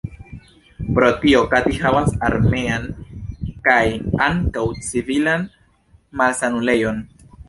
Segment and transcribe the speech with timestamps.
[0.99, 2.87] Pro tio Kati havas armean
[3.67, 3.81] kaj
[4.63, 5.45] ankaŭ civilan
[6.23, 6.99] malsanulejon.